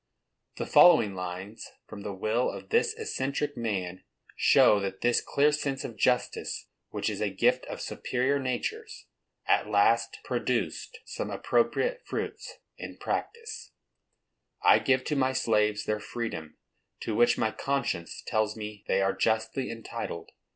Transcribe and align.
The 0.57 0.65
following 0.65 1.13
lines 1.13 1.63
from 1.85 2.01
the 2.01 2.11
will 2.11 2.49
of 2.49 2.69
this 2.69 2.95
eccentric 2.95 3.55
man 3.55 4.03
show 4.35 4.79
that 4.79 5.01
this 5.01 5.21
clear 5.21 5.51
sense 5.51 5.83
of 5.83 5.95
justice, 5.95 6.67
which 6.89 7.07
is 7.07 7.21
a 7.21 7.29
gift 7.29 7.67
of 7.67 7.81
superior 7.81 8.39
natures, 8.39 9.05
at 9.45 9.69
last 9.69 10.17
produced 10.23 10.97
some 11.05 11.29
appropriate 11.29 12.01
fruits 12.03 12.55
in 12.79 12.97
practice: 12.97 13.73
_I 14.65 14.83
give 14.83 15.03
to 15.03 15.15
my 15.15 15.33
slaves 15.33 15.85
their 15.85 15.99
freedom, 15.99 16.57
to 17.01 17.13
which 17.13 17.37
my 17.37 17.51
conscience 17.51 18.23
tells 18.25 18.57
me 18.57 18.83
they 18.87 19.03
are 19.03 19.13
justly 19.13 19.69
entitled. 19.69 20.31